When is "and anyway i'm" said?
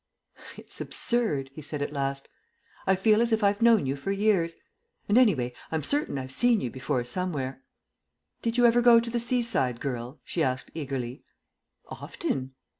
5.07-5.83